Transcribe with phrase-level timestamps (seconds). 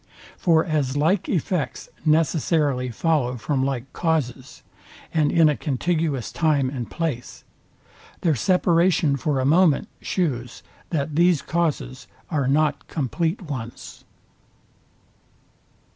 [0.35, 4.63] For as like effects necessarily follow from like causes,
[5.13, 7.43] and in a contiguous time and place,
[8.21, 14.03] their separation for a moment shews, that these causes are not compleat ones.